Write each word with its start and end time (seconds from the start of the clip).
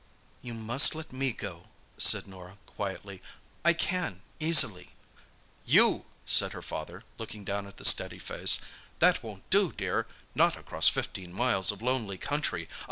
"You 0.41 0.55
must 0.55 0.95
let 0.95 1.13
me 1.13 1.31
go," 1.31 1.65
said 1.99 2.25
Norah 2.25 2.57
quietly. 2.65 3.21
"I 3.63 3.73
can—easily." 3.73 4.87
"You!" 5.63 6.05
said 6.25 6.53
her 6.53 6.63
father, 6.63 7.03
looking 7.19 7.43
down 7.43 7.67
at 7.67 7.77
the 7.77 7.85
steady 7.85 8.17
face. 8.17 8.59
"That 8.97 9.21
won't 9.21 9.47
do, 9.51 9.71
dear—not 9.71 10.57
across 10.57 10.89
fifteen 10.89 11.31
miles 11.31 11.71
of 11.71 11.83
lonely 11.83 12.17
country. 12.17 12.67